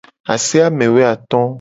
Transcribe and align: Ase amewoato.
Ase 0.33 0.57
amewoato. 0.69 1.41